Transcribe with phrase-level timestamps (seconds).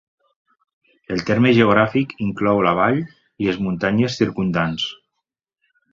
[1.15, 2.99] El terme geogràfic inclou la vall
[3.45, 4.91] i les muntanyes circumdants.